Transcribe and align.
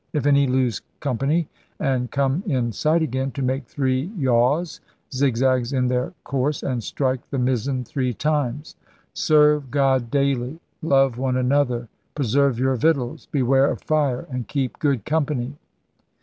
If 0.13 0.25
any 0.25 0.47
lose 0.47 0.81
company 0.99 1.47
and 1.79 2.09
come 2.09 2.41
in 2.47 2.71
sight 2.71 3.03
again, 3.03 3.29
to 3.33 3.43
make 3.43 3.67
three 3.67 4.05
yaws 4.17 4.81
[zigzags 5.13 5.73
in 5.73 5.89
their 5.89 6.15
course] 6.23 6.63
and 6.63 6.83
strike 6.83 7.29
the 7.29 7.37
mizzen 7.37 7.83
three 7.85 8.11
times, 8.11 8.75
seevz 9.13 9.69
GOD 9.69 10.09
D 10.09 10.33
ULY. 10.33 10.59
LOVE 10.81 11.19
OXE 11.21 11.35
AXOTHEE. 11.37 11.87
PRESEEVZ 12.15 12.57
YOUR 12.57 12.77
VICTUAI^. 12.77 13.27
BEWAEE 13.29 13.71
OF 13.73 13.81
FIBE, 13.83 14.27
AXD 14.31 14.47
KEEP 14.47 14.79
GOOD 14.79 15.05
COMPANY. 15.05 15.53